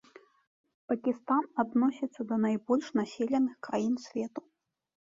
[0.91, 4.41] Пакістан адносіцца да найбольш населеных краін свету.